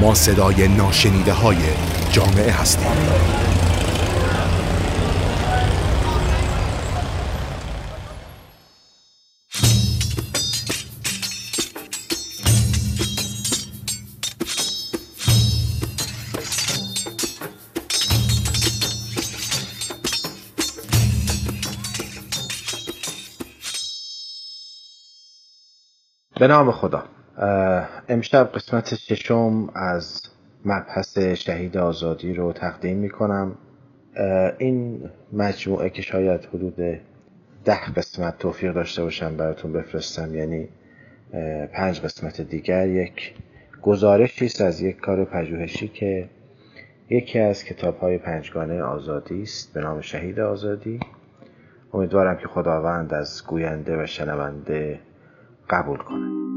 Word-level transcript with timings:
ما 0.00 0.14
صدای 0.14 0.68
ناشنیده 0.68 1.32
های 1.32 1.56
جامعه 2.12 2.52
هستیم. 2.52 2.86
به 26.38 26.46
نام 26.46 26.72
خدا. 26.72 27.17
امشب 28.08 28.50
قسمت 28.54 28.94
ششم 28.94 29.70
از 29.74 30.22
مبحث 30.64 31.18
شهید 31.18 31.76
آزادی 31.76 32.34
رو 32.34 32.52
تقدیم 32.52 32.96
می 32.96 33.08
کنم 33.08 33.54
این 34.58 35.10
مجموعه 35.32 35.90
که 35.90 36.02
شاید 36.02 36.44
حدود 36.44 36.76
ده 37.64 37.92
قسمت 37.96 38.38
توفیق 38.38 38.72
داشته 38.72 39.02
باشم 39.02 39.36
براتون 39.36 39.72
بفرستم 39.72 40.34
یعنی 40.34 40.68
پنج 41.72 42.00
قسمت 42.00 42.40
دیگر. 42.40 42.88
یک 42.88 43.34
گزارشی 43.82 44.44
است 44.44 44.60
از 44.60 44.80
یک 44.80 44.96
کار 44.96 45.24
پژوهشی 45.24 45.88
که 45.88 46.28
یکی 47.10 47.38
از 47.38 47.64
کتاب 47.64 47.98
های 47.98 48.18
پنجگانه 48.18 48.82
آزادی 48.82 49.42
است 49.42 49.74
به 49.74 49.80
نام 49.80 50.00
شهید 50.00 50.40
آزادی. 50.40 51.00
امیدوارم 51.92 52.36
که 52.36 52.48
خداوند 52.48 53.14
از 53.14 53.46
گوینده 53.46 54.02
و 54.02 54.06
شنونده 54.06 55.00
قبول 55.70 55.98
کنه 55.98 56.47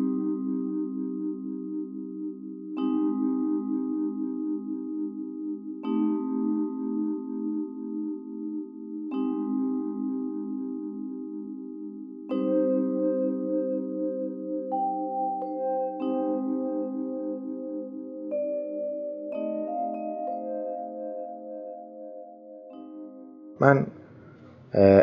من 23.73 23.87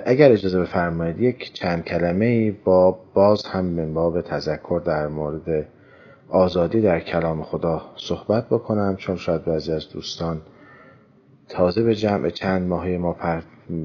اگر 0.06 0.33
اجازه 0.33 0.61
بفرمایید 0.61 1.20
یک 1.20 1.52
چند 1.52 1.84
کلمه 1.84 2.52
با 2.52 2.98
باز 3.14 3.47
هم 3.47 3.64
من 3.64 3.94
باب 3.94 4.20
تذکر 4.20 4.83
در 4.84 5.08
مورد 5.08 5.66
آزادی 6.28 6.80
در 6.80 7.00
کلام 7.00 7.42
خدا 7.42 7.83
صحبت 7.97 8.47
بکنم 8.47 8.97
چون 8.97 9.16
شاید 9.16 9.44
بعضی 9.44 9.72
از 9.72 9.88
دوستان 9.88 10.41
تازه 11.48 11.83
به 11.83 11.94
جمع 11.94 12.30
چند 12.30 12.69
ماهی 12.69 12.97
ما 12.97 13.16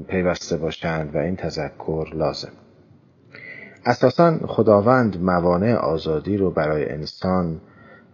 پیوسته 0.08 0.56
باشند 0.56 1.14
و 1.14 1.18
این 1.18 1.36
تذکر 1.36 2.06
لازم. 2.14 2.52
اساسا 3.86 4.38
خداوند 4.46 5.22
موانع 5.22 5.74
آزادی 5.74 6.36
رو 6.36 6.50
برای 6.50 6.88
انسان 6.90 7.60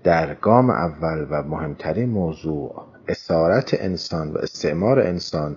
در 0.05 0.35
گام 0.35 0.71
اول 0.71 1.27
و 1.31 1.43
مهمترین 1.43 2.09
موضوع 2.09 2.83
اسارت 3.09 3.75
انسان 3.81 4.33
و 4.33 4.39
استعمار 4.39 5.01
انسان 5.01 5.57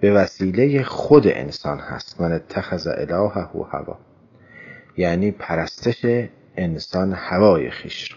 به 0.00 0.12
وسیله 0.12 0.82
خود 0.82 1.26
انسان 1.26 1.78
هست. 1.78 2.20
من 2.20 2.32
اتخذ 2.32 2.86
الهه 2.86 3.66
هوا. 3.70 3.98
یعنی 4.96 5.30
پرستش 5.30 6.28
انسان 6.56 7.12
هوای 7.12 7.70
خیش 7.70 8.16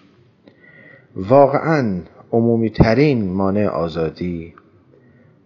واقعا 1.16 2.02
عمومی 2.32 2.70
ترین 2.70 3.34
مانع 3.34 3.68
آزادی 3.68 4.54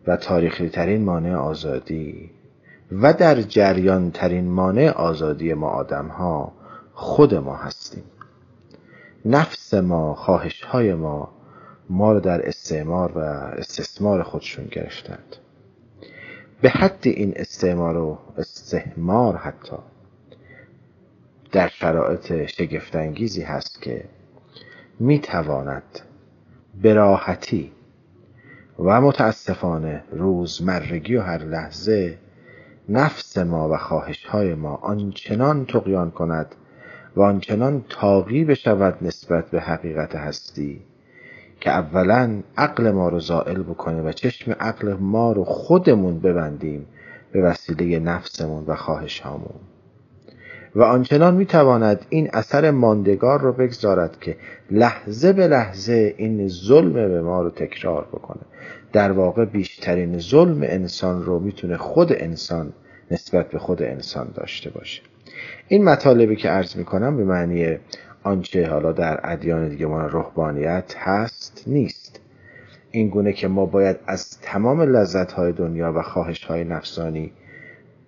و 0.07 0.17
تاریخی 0.17 0.69
ترین 0.69 1.03
مانع 1.03 1.35
آزادی 1.35 2.31
و 2.91 3.13
در 3.13 3.41
جریان 3.41 4.11
ترین 4.11 4.49
مانع 4.49 4.89
آزادی 4.89 5.53
ما 5.53 5.69
آدم 5.69 6.07
ها 6.07 6.53
خود 6.93 7.33
ما 7.35 7.55
هستیم. 7.55 8.03
نفس 9.25 9.73
ما 9.73 10.15
خواهش 10.15 10.61
های 10.63 10.93
ما 10.93 11.29
ما 11.89 12.13
رو 12.13 12.19
در 12.19 12.47
استعمار 12.47 13.11
و 13.11 13.19
استثمار 13.57 14.23
خودشون 14.23 14.65
گرفتند. 14.71 15.35
به 16.61 16.69
حد 16.69 16.99
این 17.03 17.33
استعمار 17.35 17.97
و 17.97 18.17
استهمار 18.37 19.35
حتی 19.35 19.77
در 21.51 21.67
شرایط 21.67 22.45
شگفتانگیزی 22.45 23.41
هست 23.41 23.81
که 23.81 24.03
می‌تواند 24.99 25.99
به 26.81 26.93
راحتی 26.93 27.71
و 28.79 29.01
متاسفانه 29.01 30.03
روزمرگی 30.11 31.15
و 31.15 31.21
هر 31.21 31.43
لحظه 31.43 32.17
نفس 32.89 33.37
ما 33.37 33.69
و 33.69 33.77
خواهش 33.77 34.25
های 34.25 34.53
ما 34.53 34.75
آنچنان 34.75 35.65
تقیان 35.65 36.11
کند 36.11 36.55
و 37.15 37.21
آنچنان 37.21 37.85
تاقی 37.89 38.45
بشود 38.45 38.97
نسبت 39.01 39.49
به 39.51 39.61
حقیقت 39.61 40.15
هستی 40.15 40.81
که 41.59 41.69
اولا 41.69 42.41
عقل 42.57 42.91
ما 42.91 43.09
رو 43.09 43.19
زائل 43.19 43.63
بکنه 43.63 44.01
و 44.01 44.11
چشم 44.11 44.51
عقل 44.51 44.93
ما 44.93 45.31
رو 45.31 45.43
خودمون 45.43 46.19
ببندیم 46.19 46.85
به 47.31 47.41
وسیله 47.41 47.99
نفسمون 47.99 48.63
و 48.67 48.75
خواهش 48.75 49.19
هامون 49.19 49.59
و 50.75 50.83
آنچنان 50.83 51.35
می‌تواند 51.35 52.05
این 52.09 52.29
اثر 52.33 52.71
ماندگار 52.71 53.41
رو 53.41 53.53
بگذارد 53.53 54.19
که 54.19 54.37
لحظه 54.71 55.33
به 55.33 55.47
لحظه 55.47 56.13
این 56.17 56.47
ظلم 56.47 56.93
به 56.93 57.21
ما 57.21 57.41
رو 57.41 57.49
تکرار 57.49 58.05
بکنه. 58.05 58.41
در 58.93 59.11
واقع 59.11 59.45
بیشترین 59.45 60.19
ظلم 60.19 60.59
انسان 60.63 61.23
رو 61.23 61.39
می‌تونه 61.39 61.77
خود 61.77 62.13
انسان 62.13 62.73
نسبت 63.11 63.49
به 63.49 63.59
خود 63.59 63.83
انسان 63.83 64.27
داشته 64.35 64.69
باشه. 64.69 65.01
این 65.67 65.83
مطالبی 65.83 66.35
که 66.35 66.49
عرض 66.49 66.75
می‌کنم 66.75 67.17
به 67.17 67.23
معنی 67.23 67.77
آنچه 68.27 68.67
حالا 68.67 68.91
در 68.91 69.19
ادیان 69.23 69.69
دیگه 69.69 69.85
ما 69.85 70.05
روحانیت 70.05 70.95
هست 70.97 71.63
نیست. 71.67 72.19
این 72.91 73.09
گونه 73.09 73.33
که 73.33 73.47
ما 73.47 73.65
باید 73.65 73.97
از 74.07 74.39
تمام 74.41 74.81
لذت 74.81 75.31
های 75.31 75.51
دنیا 75.51 75.93
و 75.95 76.01
خواهش 76.01 76.43
های 76.43 76.63
نفسانی 76.63 77.31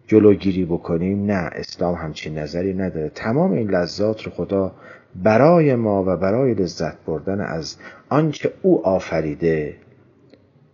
جلوگیری 0.08 0.66
بکنیم 0.66 1.26
نه 1.26 1.50
اسلام 1.54 1.96
همچین 1.96 2.38
نظری 2.38 2.74
نداره. 2.74 3.10
تمام 3.10 3.52
این 3.52 3.70
لذات 3.70 4.24
رو 4.24 4.32
خدا 4.32 4.72
برای 5.16 5.76
ما 5.76 6.04
و 6.08 6.18
برای 6.18 6.54
لذت 6.54 6.98
بردن 7.06 7.42
از 7.42 7.78
آنچه 8.10 8.54
او 8.62 8.88
آفریده 8.88 9.76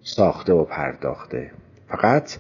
ساخته 0.02 0.54
و 0.54 0.64
پرداخته. 0.64 1.52
فقط 1.88 2.38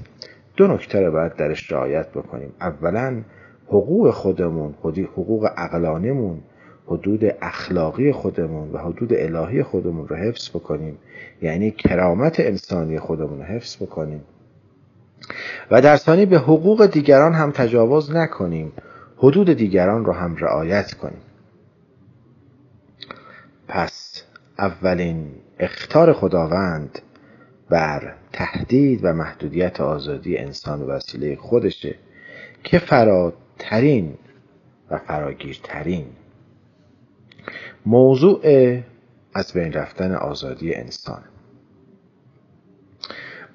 دو 0.57 0.67
نکته 0.67 0.99
رو 0.99 1.11
باید 1.11 1.35
درش 1.35 1.71
رعایت 1.71 2.09
بکنیم. 2.09 2.53
اولا 2.61 3.21
حقوق 3.67 4.11
خودمون 4.11 4.75
حقوق 5.15 5.49
عقلانمون 5.57 6.41
حدود 6.87 7.21
اخلاقی 7.41 8.11
خودمون 8.11 8.71
و 8.71 8.77
حدود 8.77 9.13
الهی 9.13 9.63
خودمون 9.63 10.07
رو 10.07 10.15
حفظ 10.15 10.49
بکنیم. 10.49 10.97
یعنی 11.41 11.71
کرامت 11.71 12.39
انسانی 12.39 12.99
خودمون 12.99 13.37
رو 13.37 13.43
حفظ 13.43 13.83
بکنیم. 13.83 14.21
و 15.71 15.81
در 15.81 15.97
ثانی 15.97 16.25
به 16.25 16.37
حقوق 16.37 16.85
دیگران 16.85 17.33
هم 17.33 17.51
تجاوز 17.51 18.15
نکنیم. 18.15 18.71
حدود 19.17 19.53
دیگران 19.53 20.05
رو 20.05 20.13
هم 20.13 20.35
رعایت 20.35 20.93
کنیم. 20.93 21.21
پس 23.67 24.23
اولین 24.59 25.27
اختار 25.59 26.13
خداوند 26.13 26.99
بر 27.69 28.13
تهدید 28.33 28.99
و 29.03 29.13
محدودیت 29.13 29.81
آزادی 29.81 30.37
انسان 30.37 30.81
و 30.81 30.85
وسیله 30.85 31.35
خودشه 31.35 31.95
که 32.63 32.79
فراترین 32.79 34.13
و 34.91 34.97
فراگیرترین 34.97 36.05
موضوع 37.85 38.41
از 39.33 39.53
بین 39.53 39.73
رفتن 39.73 40.15
آزادی 40.15 40.73
انسان. 40.73 41.21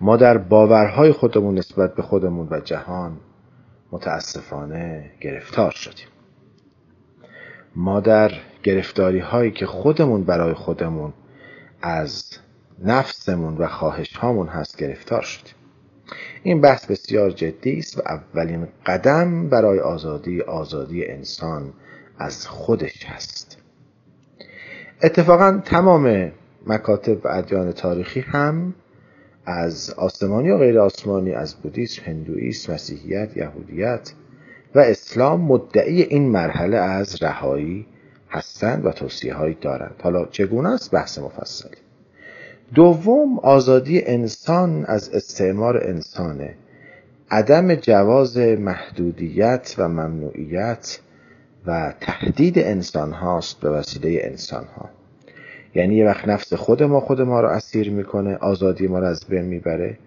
ما 0.00 0.16
در 0.16 0.38
باورهای 0.38 1.12
خودمون 1.12 1.58
نسبت 1.58 1.94
به 1.94 2.02
خودمون 2.02 2.48
و 2.50 2.60
جهان 2.60 3.16
متاسفانه 3.92 5.10
گرفتار 5.20 5.70
شدیم. 5.70 6.06
ما 7.76 8.00
در 8.00 8.32
گرفتاری 8.62 9.18
هایی 9.18 9.50
که 9.50 9.66
خودمون 9.66 10.24
برای 10.24 10.54
خودمون 10.54 11.12
از 11.82 12.38
نفسمون 12.84 13.56
و 13.56 13.66
خواهش 13.66 14.16
هامون 14.16 14.46
هست 14.46 14.76
گرفتار 14.76 15.22
شدیم. 15.22 15.54
این 16.42 16.60
بحث 16.60 16.86
بسیار 16.86 17.30
جدی 17.30 17.78
است 17.78 17.98
و 17.98 18.02
اولین 18.06 18.68
قدم 18.86 19.48
برای 19.48 19.80
آزادی 19.80 20.40
آزادی 20.40 21.06
انسان 21.06 21.72
از 22.18 22.46
خودش 22.46 23.04
هست. 23.04 23.49
اتفاقا 25.02 25.60
تمام 25.64 26.32
مکاتب 26.66 27.24
و 27.24 27.28
ادیان 27.28 27.72
تاریخی 27.72 28.20
هم 28.20 28.74
از 29.46 29.90
آسمانی 29.90 30.50
و 30.50 30.58
غیر 30.58 30.78
آسمانی 30.78 31.32
از 31.32 31.54
بودیسم، 31.54 32.02
هندویسم، 32.04 32.72
مسیحیت، 32.72 33.36
یهودیت 33.36 34.12
و 34.74 34.78
اسلام 34.78 35.40
مدعی 35.40 36.02
این 36.02 36.28
مرحله 36.28 36.76
از 36.76 37.22
رهایی 37.22 37.86
هستند 38.30 38.86
و 38.86 38.90
توصیه 38.90 39.34
هایی 39.34 39.56
دارند. 39.60 39.94
حالا 40.02 40.24
چگونه 40.24 40.68
است؟ 40.68 40.90
بحث 40.90 41.18
مفصلی 41.18 41.76
دوم 42.74 43.38
آزادی 43.38 44.02
انسان 44.06 44.84
از 44.84 45.14
استعمار 45.14 45.88
انسانه. 45.88 46.54
عدم 47.30 47.74
جواز 47.74 48.38
محدودیت 48.38 49.74
و 49.78 49.88
ممنوعیت 49.88 51.00
و 51.66 51.94
تهدید 52.00 52.58
انسان 52.58 53.12
هاست 53.12 53.60
به 53.60 53.70
وسیله 53.70 54.20
انسان 54.22 54.64
ها. 54.64 54.88
یعنی 55.74 55.94
یه 55.94 56.06
وقت 56.06 56.28
نفس 56.28 56.54
خود 56.54 56.82
ما 56.82 57.00
خود 57.00 57.20
ما 57.20 57.40
رو 57.40 57.48
اسیر 57.48 57.90
می‌کنه 57.90 58.36
آزادی 58.36 58.86
ما 58.86 58.98
رو 58.98 59.06
از 59.06 59.24
بین 59.28 59.44
می‌بره 59.44 59.98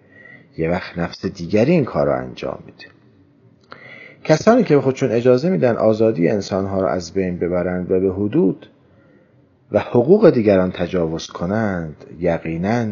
یه 0.58 0.70
وقت 0.70 0.98
نفس 0.98 1.26
دیگری 1.26 1.72
این 1.72 1.84
کار 1.84 2.06
رو 2.06 2.12
انجام 2.12 2.58
میده. 2.66 2.86
کسانی 4.24 4.62
که 4.64 4.74
به 4.74 4.80
خودشون 4.80 5.10
اجازه 5.10 5.50
میدن 5.50 5.76
آزادی 5.76 6.28
انسان 6.28 6.66
ها 6.66 6.80
رو 6.80 6.86
از 6.86 7.12
بین 7.12 7.38
ببرند 7.38 7.90
و 7.90 8.00
به 8.00 8.12
حدود 8.14 8.66
و 9.72 9.78
حقوق 9.78 10.30
دیگران 10.30 10.72
تجاوز 10.72 11.26
کنند 11.26 11.96
یقینا 12.20 12.86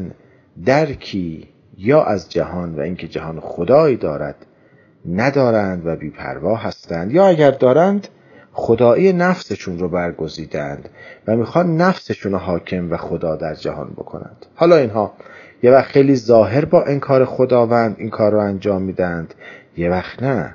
درکی 0.66 1.48
یا 1.78 2.04
از 2.04 2.30
جهان 2.30 2.74
و 2.74 2.80
اینکه 2.80 3.08
جهان 3.08 3.40
خدایی 3.40 3.96
دارد 3.96 4.46
ندارند 5.08 5.86
و 5.86 5.96
بیپروا 5.96 6.56
هستند. 6.56 7.12
یا 7.12 7.26
اگر 7.26 7.50
دارند 7.50 8.08
خدایی 8.52 9.12
نفسشون 9.12 9.78
رو 9.78 9.88
برگزیدند 9.88 10.88
و 11.26 11.36
می‌خوان 11.36 11.76
نفسشون 11.76 12.32
رو 12.32 12.38
حاکم 12.38 12.92
و 12.92 12.96
خدا 12.96 13.36
در 13.36 13.54
جهان 13.54 13.90
بکنند. 13.90 14.46
حالا 14.54 14.76
اینها 14.76 15.12
یه 15.62 15.70
وقت 15.70 15.86
خیلی 15.86 16.16
ظاهر 16.16 16.64
با 16.64 16.82
انکار 16.82 17.24
خداوند 17.24 17.96
این 17.98 18.10
کار 18.10 18.32
رو 18.32 18.38
انجام 18.38 18.82
میدند 18.82 19.34
یه 19.76 19.90
وقت 19.90 20.22
نه. 20.22 20.54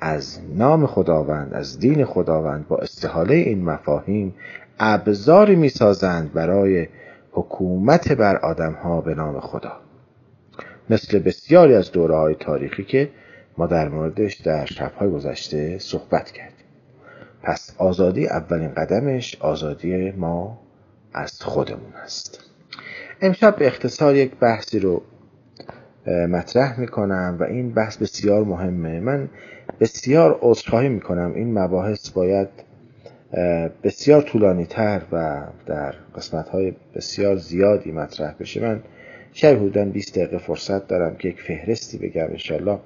از 0.00 0.38
نام 0.54 0.86
خداوند 0.86 1.54
از 1.54 1.78
دین 1.78 2.04
خداوند 2.04 2.68
با 2.68 2.78
استحاله 2.78 3.34
این 3.34 3.64
مفاهیم 3.64 4.34
ابزاری 4.78 5.56
می‌سازند 5.56 6.32
برای 6.32 6.88
حکومت 7.32 8.12
بر 8.12 8.36
آدمها 8.36 9.00
به 9.00 9.14
نام 9.14 9.40
خدا. 9.40 9.72
مثل 10.90 11.18
بسیاری 11.18 11.74
از 11.74 11.92
دوره 11.92 12.16
های 12.16 12.34
تاریخی 12.34 12.84
که 12.84 13.10
ما 13.58 13.66
در 13.66 13.88
موردش 13.88 14.34
در 14.34 14.64
شبهای 14.64 15.10
گذشته 15.10 15.78
صحبت 15.78 16.30
کردیم. 16.30 16.59
پس 17.42 17.74
آزادی 17.78 18.26
اولین 18.26 18.74
قدمش 18.74 19.36
آزادی 19.40 20.10
ما 20.10 20.58
از 21.12 21.42
خودمون 21.42 21.92
است. 22.04 22.50
امشب 23.20 23.56
به 23.56 23.66
اختصار 23.66 24.16
یک 24.16 24.36
بحثی 24.36 24.78
رو 24.78 25.02
مطرح 26.06 26.80
می‌کنم 26.80 27.36
و 27.40 27.42
این 27.42 27.72
بحث 27.72 27.96
بسیار 27.96 28.44
مهمه. 28.44 29.00
من 29.00 29.28
بسیار 29.80 30.38
عذرخواهی 30.42 30.88
می‌کنم. 30.88 31.32
این 31.34 31.58
مباحث 31.58 32.10
باید 32.10 32.48
بسیار 33.82 34.22
طولانی 34.22 34.66
تر 34.66 35.02
و 35.12 35.42
در 35.66 35.94
قسمت 36.16 36.48
های 36.48 36.72
بسیار 36.94 37.36
زیادی 37.36 37.92
مطرح 37.92 38.34
بشه. 38.40 38.60
من 38.60 38.82
شاید 39.32 39.56
حدودا 39.56 39.84
20 39.84 40.18
دقیقه 40.18 40.38
فرصت 40.38 40.88
دارم 40.88 41.16
که 41.16 41.28
یک 41.28 41.42
فهرستی 41.42 41.98
بگم 41.98 42.26
انشالله 42.30 42.78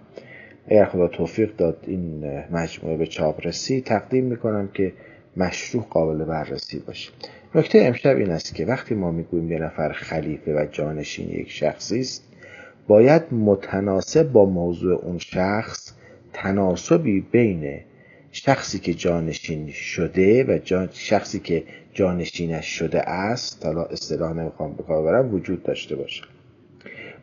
اگر 0.69 0.85
خدا 0.85 1.09
توفیق 1.09 1.57
داد 1.57 1.77
این 1.87 2.25
مجموعه 2.51 2.97
به 2.97 3.07
چاپ 3.07 3.47
رسی 3.47 3.81
تقدیم 3.81 4.25
می‌کنم 4.25 4.69
که 4.75 4.93
مشروع 5.37 5.85
قابل 5.91 6.25
بررسی 6.25 6.79
باشه. 6.79 7.11
نکته 7.55 7.79
امشب 7.83 8.17
این 8.17 8.31
است 8.31 8.55
که 8.55 8.67
وقتی 8.67 8.95
ما 8.95 9.11
می‌گوییم 9.11 9.53
یه 9.53 9.59
نفر 9.59 9.93
خلیفه 9.93 10.55
و 10.55 10.67
جانشین 10.73 11.31
یک 11.31 11.51
شخصی 11.51 12.01
است 12.01 12.25
باید 12.89 13.23
متناسب 13.33 14.33
با 14.33 14.45
موضوع 14.45 15.05
اون 15.05 15.19
شخص 15.19 15.93
تناسبی 16.33 17.21
بین 17.21 17.81
شخصی 18.33 18.79
که 18.79 18.95
جانشین 18.95 19.69
شده 19.69 20.45
و 20.45 20.59
شخصی 20.93 21.39
که 21.39 21.65
جانشینش 21.93 22.67
شده 22.67 23.11
است 23.11 23.67
حالا 23.67 23.83
اصطلاح 23.83 24.33
نمی‌خوام 24.33 24.73
بکار 24.73 25.27
وجود 25.27 25.63
داشته 25.63 25.97
باشه. 25.97 26.23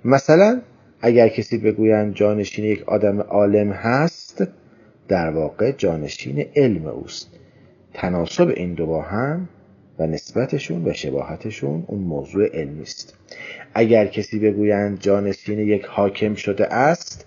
مثلا 0.05 0.61
اگر 1.01 1.27
کسی 1.27 1.57
بگویند 1.57 2.13
جانشین 2.13 2.65
یک 2.65 2.89
آدم 2.89 3.21
عالم 3.21 3.71
هست 3.71 4.47
در 5.07 5.29
واقع 5.29 5.71
جانشین 5.71 6.45
علم 6.55 6.85
اوست. 6.85 7.29
تناسب 7.93 8.47
این 8.55 8.73
دو 8.73 8.85
با 8.85 9.01
هم 9.01 9.49
و 9.99 10.07
نسبتشون 10.07 10.87
و 10.87 10.93
شباهتشون 10.93 11.83
اون 11.87 11.99
موضوع 11.99 12.47
علمی 12.47 12.81
است 12.81 13.17
اگر 13.73 14.05
کسی 14.05 14.39
بگویند 14.39 14.99
جانشین 14.99 15.59
یک 15.59 15.85
حاکم 15.85 16.35
شده 16.35 16.73
است 16.73 17.25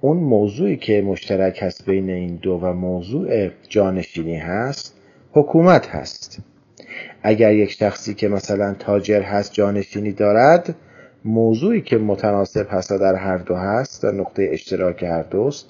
اون 0.00 0.16
موضوعی 0.16 0.76
که 0.76 1.02
مشترک 1.02 1.58
هست 1.62 1.86
بین 1.86 2.10
این 2.10 2.36
دو 2.36 2.52
و 2.62 2.72
موضوع 2.72 3.50
جانشینی 3.68 4.36
هست 4.36 4.94
حکومت 5.32 5.88
هست. 5.88 6.38
اگر 7.22 7.54
یک 7.54 7.70
شخصی 7.70 8.14
که 8.14 8.28
مثلا 8.28 8.74
تاجر 8.78 9.22
هست 9.22 9.52
جانشینی 9.52 10.12
دارد 10.12 10.74
موضوعی 11.26 11.80
که 11.80 11.98
متناسب 11.98 12.66
هست 12.70 12.92
در 12.92 13.14
هر 13.14 13.36
دو 13.38 13.54
هست 13.54 14.04
و 14.04 14.12
نقطه 14.12 14.48
اشتراک 14.52 15.02
هر 15.02 15.22
دوست 15.22 15.68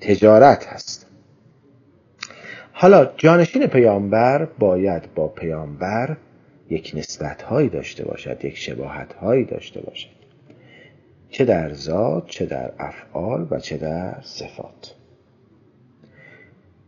تجارت 0.00 0.66
هست. 0.66 1.06
حالا 2.72 3.10
جانشین 3.16 3.66
پیامبر 3.66 4.44
باید 4.44 5.14
با 5.14 5.28
پیامبر 5.28 6.16
یک 6.70 6.92
نسبت 6.96 7.42
هایی 7.42 7.68
داشته 7.68 8.04
باشد 8.04 8.44
یک 8.44 8.56
شباهت 8.56 9.14
هایی 9.14 9.44
داشته 9.44 9.80
باشد. 9.80 10.16
چه 11.30 11.44
در 11.44 11.72
ذات 11.72 12.26
چه 12.26 12.46
در 12.46 12.72
افعال 12.78 13.46
و 13.50 13.60
چه 13.60 13.76
در 13.76 14.16
صفات. 14.22 14.94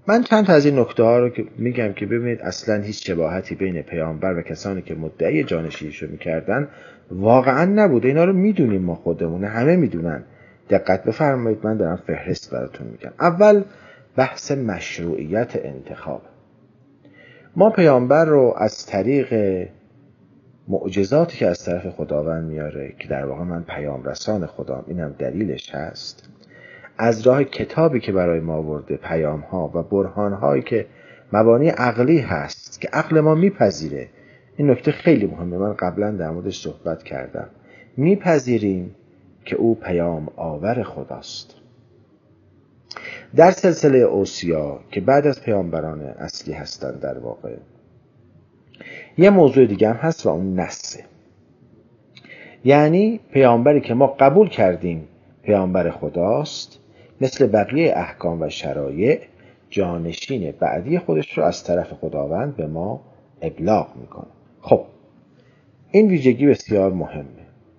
من 0.09 0.23
چند 0.23 0.47
تا 0.47 0.53
از 0.53 0.67
این 0.67 0.79
نکته 0.79 1.03
ها 1.03 1.19
رو 1.19 1.29
که 1.29 1.45
میگم 1.59 1.93
که 1.93 2.07
ببینید 2.07 2.41
اصلا 2.41 2.83
هیچ 2.83 3.07
شباهتی 3.07 3.55
بین 3.55 3.83
پیامبر 3.83 4.39
و 4.39 4.43
کسانی 4.43 4.83
که 4.83 4.95
مدعی 4.95 5.45
جانشینیشو 5.45 6.07
می‌کردن 6.11 6.69
واقعا 7.11 7.65
نبوده 7.65 8.09
اینا 8.09 8.25
رو 8.25 8.33
می‌دونیم 8.33 8.83
ما 8.83 8.95
خودمونه 8.95 9.49
همه 9.49 9.77
می‌دونن. 9.77 10.25
دقت 10.71 11.05
بفرمایید 11.05 11.59
من 11.67 11.77
دارم 11.77 12.03
فهرست 12.07 12.51
براتون 12.51 12.87
میگم. 12.87 13.13
اول 13.21 13.63
بحث 14.17 14.53
مشروعیت 14.53 15.57
انتخاب. 15.57 16.23
ما 17.57 17.71
پیامبر 17.71 18.25
رو 18.25 18.55
از 18.59 18.87
طریق 18.87 19.35
معجزاتی 20.69 21.39
که 21.39 21.47
از 21.47 21.65
طرف 21.65 21.87
خداوند 21.87 22.45
میاره 22.45 22.95
که 22.99 23.09
در 23.09 23.27
واقع 23.27 23.43
من 23.43 23.63
پیام 23.63 24.05
رسان 24.05 24.47
خدام 24.47 24.85
اینم 24.87 25.15
دلیلش 25.19 25.75
هست 25.75 26.29
از 26.99 27.27
راه 27.27 27.45
کتابی 27.45 28.01
که 28.01 28.13
برای 28.13 28.41
ما 28.41 28.55
آورده 28.55 28.97
پیام 28.97 29.41
ها 29.41 29.71
و 29.75 29.83
برهان 29.83 30.33
هایی 30.33 30.63
که 30.63 30.87
مبانی 31.33 31.69
عقلی 31.69 32.19
هست 32.19 32.81
که 32.81 32.89
عقل 32.93 33.21
ما 33.21 33.35
میپذیره. 33.35 34.09
این 34.57 34.71
نکته 34.71 34.93
خیلی 34.93 35.27
مهمه. 35.27 35.59
من 35.59 35.75
قبلا 35.75 36.11
در 36.11 36.31
موردش 36.31 36.61
صحبت 36.61 37.03
کردم. 37.03 37.49
میپذیریم 37.97 38.95
که 39.45 39.57
او 39.57 39.75
پیام 39.75 40.29
آور 40.37 40.83
خداست. 40.83 41.55
در 43.37 43.51
سلسله 43.51 43.99
اوسیا 43.99 44.81
که 44.91 45.01
بعد 45.01 45.27
از 45.27 45.43
پیامبران 45.43 46.01
اصلی 46.01 46.55
هستند 46.55 47.01
در 47.01 47.19
واقع 47.19 47.57
یه 49.19 49.31
موضوع 49.31 49.67
دیگه 49.67 49.89
هم 49.89 49.97
هست 49.97 50.27
و 50.27 50.29
اون 50.29 50.61
نسه. 50.61 51.05
یعنی 52.65 53.21
پیامبری 53.33 53.81
که 53.81 53.95
ما 53.95 54.07
قبول 54.07 54.49
کردیم 54.49 55.09
پیامبر 55.43 55.91
خداست 55.91 56.81
مثل 57.21 57.47
بقیه 57.47 57.93
احکام 57.97 58.43
و 58.43 58.49
شرایع 58.49 59.21
جانشین 59.71 60.55
بعدی 60.61 60.99
خودش 60.99 61.39
رو 61.39 61.45
از 61.45 61.65
طرف 61.65 61.93
خداوند 61.93 62.57
به 62.57 62.67
ما 62.67 63.01
ابلاغ 63.43 63.97
می‌کنه. 63.97 64.31
خب 64.61 64.85
این 65.91 66.09
ویژگی 66.09 66.47
بسیار 66.47 66.93
مهمه. 66.93 67.25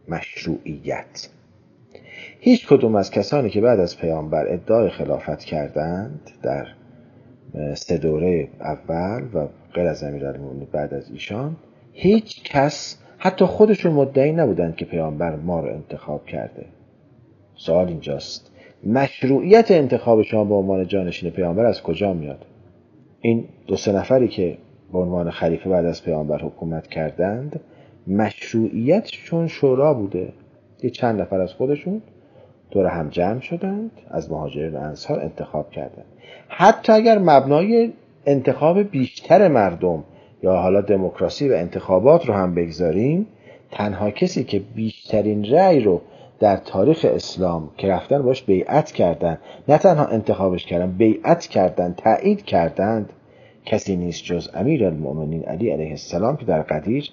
مشروعیت. 0.08 1.30
هیچ 2.40 2.68
کدوم 2.68 2.96
از 2.96 3.12
کسانی 3.12 3.50
که 3.50 3.62
بعد 3.62 3.80
از 3.80 3.98
پیامبر 3.98 4.54
ادعای 4.54 4.90
خلافت 4.90 5.40
کردند 5.40 6.32
در 6.44 6.68
سه 7.76 7.98
دوره 7.98 8.48
اول 8.60 9.24
و 9.34 9.48
غیر 9.74 9.88
از 9.88 10.04
امیرالمومنین 10.04 10.68
بعد 10.72 10.94
از 10.94 11.12
ایشان 11.12 11.56
هیچ 11.94 12.44
کس 12.44 12.98
حتی 13.18 13.46
خودشون 13.46 13.94
مدعی 13.94 14.32
نبودند 14.32 14.76
که 14.76 14.86
پیامبر 14.86 15.36
ما 15.36 15.60
رو 15.60 15.74
انتخاب 15.74 16.26
کرده. 16.26 16.66
سوال 17.56 17.88
اینجاست. 17.88 18.49
مشروعیت 18.84 19.72
انتخاب 19.72 20.22
شما 20.22 20.44
به 20.44 20.56
عنوان 20.56 20.88
جانشین 20.88 21.30
پیامبر 21.30 21.66
از 21.66 21.84
کجا 21.84 22.14
میاد؟ 22.14 22.46
این 23.22 23.46
دو 23.68 23.76
سه 23.76 23.92
نفری 23.92 24.28
که 24.28 24.58
به 24.94 25.00
عنوان 25.00 25.32
خلیفه 25.32 25.70
بعد 25.70 25.86
از 25.86 26.04
پیامبر 26.04 26.42
حکومت 26.42 26.88
کردند 26.88 27.60
مشروعیتشون 28.08 29.48
شورا 29.48 29.94
بوده. 29.94 30.34
یه 30.84 30.90
چند 30.90 31.22
نفر 31.22 31.42
از 31.42 31.54
خودشون 31.54 32.02
دور 32.72 32.86
هم 32.86 33.10
جمع 33.10 33.40
شدند 33.40 33.92
از 34.08 34.32
مهاجرین 34.32 34.76
انصار 34.76 35.20
انتخاب 35.20 35.70
کردند. 35.70 36.06
حتی 36.48 36.94
اگر 36.94 37.18
مبنای 37.18 37.92
انتخاب 38.26 38.82
بیشتر 38.82 39.48
مردم 39.48 40.04
یا 40.44 40.56
حالا 40.56 40.82
دموکراسی 40.82 41.50
و 41.50 41.54
انتخابات 41.54 42.26
رو 42.26 42.34
هم 42.34 42.56
بگذاریم 42.56 43.28
تنها 43.72 44.12
کسی 44.12 44.44
که 44.44 44.60
بیشترین 44.76 45.46
رأی 45.46 45.80
رو 45.80 46.02
در 46.40 46.58
تاریخ 46.58 47.06
اسلام 47.10 47.72
که 47.78 47.88
رفتن 47.88 48.22
باش 48.22 48.44
بیعت 48.44 48.92
کردن 48.92 49.38
نه 49.68 49.78
تنها 49.78 50.06
انتخابش 50.06 50.66
کردن 50.66 50.92
بیعت 50.92 51.48
کردن 51.48 51.94
تایید 51.94 52.46
کردند. 52.46 53.14
کسی 53.66 53.96
نیست 53.96 54.24
جز 54.24 54.50
امیر 54.54 54.86
المؤمنین 54.86 55.44
علی 55.44 55.72
علیه 55.72 55.90
السلام 55.90 56.38
که 56.38 56.46
در 56.46 56.62
قدیر 56.62 57.10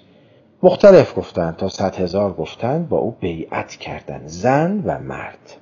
مختلف 0.63 1.17
گفتند 1.17 1.55
تا 1.55 1.67
صد 1.67 1.95
هزار 1.95 2.33
گفتند 2.33 2.89
با 2.89 2.97
او 2.97 3.15
بیعت 3.19 3.75
کردند 3.75 4.27
زن 4.27 4.83
و 4.85 4.99
مرد. 4.99 5.57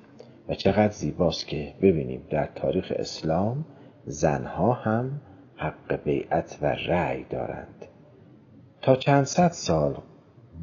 و 0.50 0.56
چقدر 0.56 0.94
زیباست 0.94 1.48
که 1.48 1.74
ببینیم 1.82 2.22
در 2.30 2.50
تاریخ 2.56 2.94
اسلام 2.96 3.66
زنها 4.06 4.74
هم 4.74 5.22
حق 5.56 6.04
بیعت 6.04 6.58
و 6.62 6.66
رأی 6.66 7.26
دارند. 7.30 7.86
تا 8.82 8.96
چند 8.96 9.24
صد 9.24 9.52
سال 9.52 9.96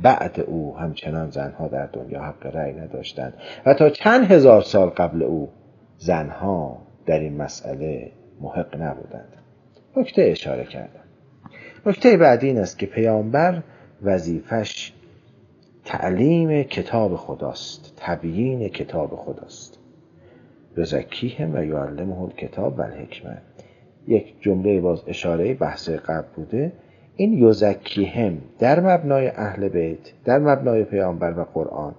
بعد 0.03 0.41
او 0.41 0.77
همچنان 0.77 1.31
زنها 1.31 1.69
در 1.69 1.87
دنیا 1.87 2.23
حق 2.23 2.47
رأی 2.47 2.73
نداشتند. 2.73 3.35
و 3.67 3.75
تا 3.75 3.91
چند 3.91 4.31
هزار 4.31 4.63
سال 4.63 4.89
قبل 4.89 5.23
او 5.23 5.49
زنها 5.99 6.83
در 7.07 7.19
این 7.19 7.37
مسئله 7.37 8.13
محق 8.41 8.83
نبودند. 8.83 9.33
نکته 9.97 10.23
اشاره 10.23 10.65
کردم. 10.65 11.01
نکته 11.87 12.17
بعدی 12.17 12.47
این 12.47 12.59
است 12.59 12.79
که 12.79 12.87
پیامبر 12.87 13.63
وظیفش 14.03 14.93
تعلیم 15.85 16.63
کتاب 16.63 17.17
خداست 17.17 17.95
تبیین 17.97 18.69
کتاب 18.69 19.17
خداست. 19.17 19.79
یزکیهم 20.77 21.55
و 21.55 21.65
یعلمه 21.65 22.21
الکتاب 22.21 22.79
و 22.79 22.83
الحکمه 22.83 23.39
یک 24.09 24.41
جمله 24.41 24.81
باز 24.81 25.03
اشاره 25.07 25.55
بحث 25.55 25.89
قبل 25.89 26.27
بوده. 26.37 26.73
این 27.17 27.33
یزکیهم 27.33 28.39
در 28.59 28.81
مبنای 28.81 29.29
اهل 29.29 29.69
بیت 29.69 29.99
در 30.25 30.39
مبنای 30.39 30.85
پیامبر 30.85 31.39
و 31.39 31.45
قرآن 31.55 31.95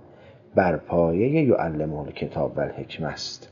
بر 0.55 0.77
پایه 0.77 1.43
یعلمه 1.43 1.99
الکتاب 1.99 2.57
و 2.57 2.61
الحکمه 2.61 3.07
است. 3.07 3.49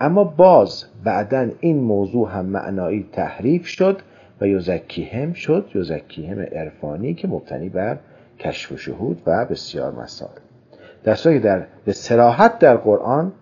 اما 0.00 0.24
باز 0.24 0.84
بعدا 1.04 1.50
این 1.60 1.80
موضوع 1.80 2.30
هم 2.30 2.46
معنایی 2.46 3.08
تحریف 3.12 3.66
شد 3.66 4.00
و 4.40 4.46
یزکیهم 4.46 5.32
شد 5.32 5.70
یزکیهم 5.74 6.40
عرفانی 6.40 7.14
که 7.14 7.28
مبتنی 7.28 7.68
بر 7.68 7.98
کشف 8.38 8.72
و 8.72 8.76
شهود 8.76 9.22
و 9.26 9.44
بسیار 9.44 9.92
مسائل. 9.92 10.38
در 11.04 11.14
که 11.14 11.38
در 11.38 11.66
به 11.84 11.92
سراحت 11.92 12.58
در 12.58 12.76
قرآن 12.76 13.32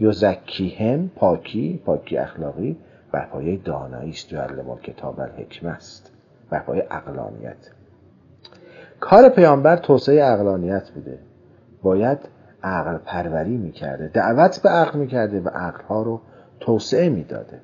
یزکیهم 0.00 1.10
پاکی 1.16 1.80
پاکی 1.86 2.18
اخلاقی 2.18 2.76
بر 3.12 3.26
پایه 3.26 3.56
دانایی 3.56 4.10
است 4.10 4.32
یعلم 4.32 4.78
کتاب 4.82 5.20
الحکمه 5.20 5.70
است. 5.70 6.12
بر 6.50 6.58
پایه 6.58 6.86
اقلانیت. 6.90 7.70
کار 9.00 9.28
پیامبر 9.28 9.76
توسعه 9.76 10.24
اقلانیت 10.24 10.90
بوده. 10.90 11.18
باید 11.82 12.18
عقل 12.62 12.98
پروری 12.98 13.56
می‌کرده 13.56 14.08
دعوت 14.08 14.62
به 14.62 14.68
عقل 14.68 14.98
می‌کرده 14.98 15.40
و 15.40 15.48
عقلها 15.48 16.02
رو 16.02 16.20
توسعه 16.60 17.08
می‌داده. 17.08 17.60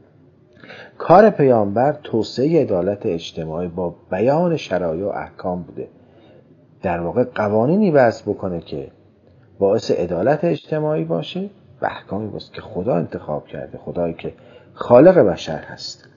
کار 0.99 1.31
پیامبر 1.31 1.93
توسعه 1.93 2.63
عدالت 2.63 3.07
اجتماعی 3.07 3.69
با 3.69 3.95
بیان 4.11 4.57
شرایع 4.57 5.05
و 5.05 5.09
احکام 5.09 5.63
بوده. 5.63 5.89
در 6.83 7.01
واقع 7.01 7.25
قوانینی 7.25 7.91
وضع 7.91 8.23
بکنه 8.23 8.61
که 8.61 8.91
باعث 9.59 9.91
عدالت 9.91 10.45
اجتماعی 10.45 11.05
باشه 11.05 11.51
و 11.83 11.87
احکامی 11.87 12.29
باشه 12.29 12.53
که 12.53 12.61
خدا 12.61 12.97
انتخاب 12.97 13.47
کرده 13.47 13.79
خدایی 13.79 14.15
که 14.15 14.35
خالق 14.77 15.19
بشر 15.19 15.59
هست. 15.59 16.09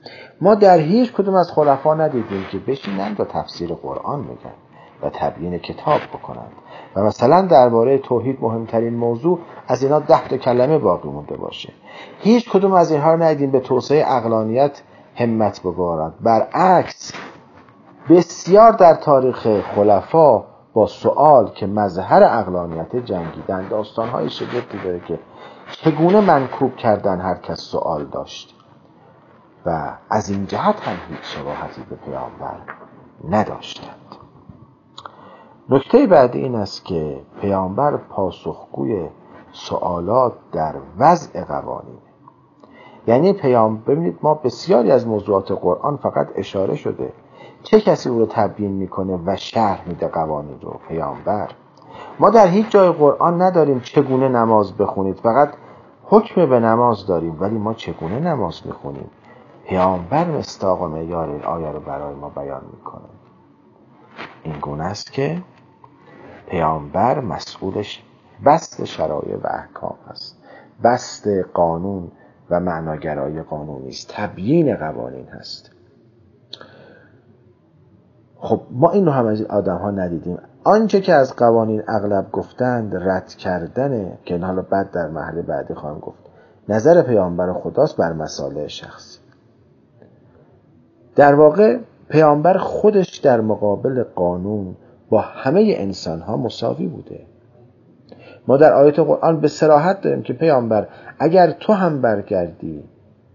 ما 0.41 0.55
در 0.55 0.77
هیچ 0.77 1.13
کدوم 1.13 1.35
از 1.35 1.51
خلفا 1.51 1.93
ندیدیم 1.93 2.45
که 2.51 2.57
بشینند 2.57 3.19
و 3.19 3.25
تفسیر 3.25 3.73
قرآن 3.73 4.23
بگن 4.23 4.53
و 5.03 5.09
تبیین 5.09 5.57
کتاب 5.57 5.99
بکنند. 6.13 6.51
و 6.95 7.03
مثلا 7.03 7.41
درباره 7.41 7.97
توحید 7.97 8.37
مهمترین 8.41 8.93
موضوع 8.93 9.39
از 9.67 9.83
اینا 9.83 9.99
ده 9.99 10.27
تا 10.27 10.37
کلمه 10.37 10.77
باقی 10.77 11.09
مونده 11.09 11.37
باشه. 11.37 11.73
هیچ 12.19 12.49
کدوم 12.49 12.73
از 12.73 12.91
اینها 12.91 13.13
رو 13.13 13.23
ندیدیم 13.23 13.51
به 13.51 13.59
توسعه 13.59 14.03
اقلانیت 14.07 14.81
همت 15.15 15.61
بگارند 15.61 16.13
برعکس 16.21 17.13
بسیار 18.09 18.71
در 18.71 18.93
تاریخ 18.93 19.47
خلفا 19.61 20.43
با 20.73 20.87
سوال 20.87 21.51
که 21.55 21.67
مظهر 21.67 22.23
اقلانیت 22.23 22.95
جنگیدن 22.95 23.67
داستانهای 23.67 24.29
شگفتی 24.29 24.77
داره 24.83 24.99
که 25.07 25.19
چگونه 25.71 26.21
منکوب 26.21 26.75
کردن 26.75 27.21
هر 27.21 27.35
کس 27.35 27.59
سوال 27.59 28.05
داشت؟ 28.05 28.55
و 29.65 29.97
از 30.09 30.29
این 30.29 30.45
جهت 30.45 30.87
هم 30.87 30.95
هیچ 31.09 31.23
شباهتی 31.23 31.81
به 31.89 31.95
پیامبر 31.95 32.57
نداشتند. 33.29 33.95
نکته 35.69 36.07
بعدی 36.07 36.39
این 36.39 36.55
است 36.55 36.85
که 36.85 37.21
پیامبر 37.41 37.97
پاسخگوی 37.97 39.09
سوالات 39.51 40.33
در 40.51 40.75
وضع 40.97 41.43
قوانین 41.43 41.97
یعنی 43.07 43.33
پیام 43.33 43.77
ببینید 43.77 44.19
ما 44.21 44.33
بسیاری 44.33 44.91
از 44.91 45.07
موضوعات 45.07 45.51
قرآن 45.51 45.97
فقط 45.97 46.27
اشاره 46.35 46.75
شده 46.75 47.13
چه 47.63 47.81
کسی 47.81 48.09
او 48.09 48.19
رو 48.19 48.25
تبیین 48.25 48.71
می‌کنه 48.71 49.19
و 49.25 49.35
شرح 49.35 49.87
میده 49.87 50.07
قوانین 50.07 50.61
رو. 50.61 50.79
پیامبر 50.87 51.49
ما 52.19 52.29
در 52.29 52.47
هیچ 52.47 52.69
جای 52.69 52.91
قرآن 52.91 53.41
نداریم 53.41 53.79
چگونه 53.79 54.29
نماز 54.29 54.77
بخونید. 54.77 55.15
فقط 55.15 55.53
حکم 56.03 56.49
به 56.49 56.59
نماز 56.59 57.07
داریم. 57.07 57.41
ولی 57.41 57.57
ما 57.57 57.73
چگونه 57.73 58.19
نماز 58.19 58.61
می‌خونیم؟ 58.65 59.09
پیامبر 59.65 60.31
مستاق 60.31 60.83
معیار 60.83 61.29
این 61.29 61.43
آیه 61.43 61.71
رو 61.71 61.79
برای 61.79 62.15
ما 62.15 62.29
بیان 62.29 62.61
می‌کنه؟ 62.73 63.09
این 64.43 64.59
گونه 64.59 64.83
است 64.83 65.13
که 65.13 65.41
پیامبر 66.47 67.19
مسئولش 67.19 68.03
بست 68.45 68.85
شرایع 68.85 69.35
و 69.35 69.47
احکام 69.47 69.95
است. 70.07 70.43
بست 70.83 71.27
قانون 71.53 72.11
و 72.49 72.59
معناگرای 72.59 73.41
قانونی 73.41 73.89
است 73.89 74.13
تبیین 74.15 74.75
قوانین 74.75 75.27
هست. 75.27 75.71
خب 78.35 78.61
ما 78.71 78.89
اینو 78.89 79.11
هم 79.11 79.25
از 79.25 79.41
آدم 79.41 79.77
ها 79.77 79.91
ندیدیم. 79.91 80.37
آنچه 80.63 81.01
که 81.01 81.13
از 81.13 81.35
قوانین 81.35 81.83
اغلب 81.87 82.31
گفتند 82.31 82.95
رد 82.95 83.27
کردنه 83.27 84.17
که 84.25 84.37
حالا 84.37 84.61
بعد 84.61 84.91
در 84.91 85.07
محل 85.07 85.41
بعدی 85.41 85.73
خواهم 85.73 85.99
گفت. 85.99 86.19
نظر 86.69 87.01
پیامبر 87.01 87.53
خداست 87.53 87.97
بر 87.97 88.13
مسائل 88.13 88.67
شخصی. 88.67 89.19
در 91.15 91.35
واقع 91.35 91.77
پیامبر 92.09 92.57
خودش 92.57 93.17
در 93.17 93.41
مقابل 93.41 94.03
قانون 94.03 94.75
با 95.09 95.21
همه 95.21 95.73
انسان 95.77 96.21
ها 96.21 96.37
مساوی 96.37 96.87
بوده. 96.87 97.25
ما 98.47 98.57
در 98.57 98.73
آیت 98.73 98.99
قرآن 98.99 99.39
به 99.39 99.47
سراحت 99.47 100.01
داریم 100.01 100.21
که 100.23 100.33
پیامبر 100.33 100.87
اگر 101.19 101.51
تو 101.51 101.73
هم 101.73 102.01
برگردی 102.01 102.83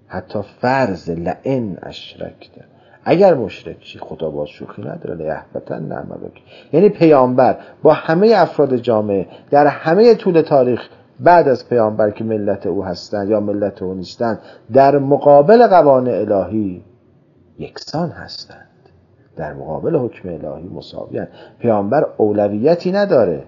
حتی 0.07 0.43
فرض 0.61 1.11
لئن 1.11 1.79
اشرکته 1.83 2.74
اگر 3.05 3.35
مشرک 3.35 3.81
چی 3.81 3.99
خدا 3.99 4.31
باز 4.31 4.49
شوخی 4.49 4.83
نداره 4.83 5.15
لیحبتن 5.15 5.83
نعملک 5.83 6.43
یعنی 6.73 6.89
پیامبر 6.89 7.57
با 7.83 7.93
همه 7.93 8.33
افراد 8.37 8.77
جامعه 8.77 9.27
در 9.51 9.67
همه 9.67 10.15
طول 10.15 10.41
تاریخ 10.41 10.89
بعد 11.21 11.49
از 11.49 11.69
پیامبر 11.69 12.11
که 12.11 12.25
ملت 12.25 12.67
او 12.67 12.85
هستند 12.85 13.31
یا 13.31 13.41
ملت 13.41 13.83
او 13.83 13.95
نیستند 13.95 14.39
در 14.73 14.99
مقابل 14.99 15.67
قوانین 15.67 16.15
الهی 16.15 16.85
یکسان 17.59 18.11
هستند. 18.11 18.69
در 19.37 19.53
مقابل 19.53 19.97
حکم 19.97 20.29
الهی 20.29 20.69
مساویان. 20.69 21.29
پیامبر 21.59 22.07
اولویتی 22.17 22.93
نداره. 22.93 23.43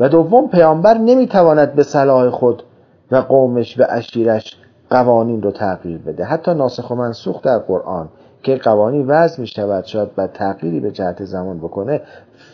و 0.00 0.08
دوم 0.08 0.48
پیامبر 0.48 0.94
نمی‌تواند 0.98 1.74
به 1.74 1.82
صلاح 1.82 2.30
خود 2.30 2.62
و 3.10 3.16
قومش 3.16 3.80
و 3.80 3.84
اشیرش 3.88 4.56
قوانین 4.94 5.42
رو 5.42 5.50
تغییر 5.50 5.98
بده. 5.98 6.24
حتی 6.24 6.54
ناسخ 6.54 6.90
و 6.90 6.94
منسوخ 6.94 7.42
در 7.42 7.58
قرآن 7.58 8.08
که 8.42 8.56
قوانین 8.56 9.06
وضع 9.06 9.40
می 9.40 9.46
شود 9.46 9.84
شاید 9.84 10.14
بعد 10.14 10.32
تغییری 10.32 10.80
به 10.80 10.90
جهت 10.90 11.24
زمان 11.24 11.58
بکنه 11.58 12.00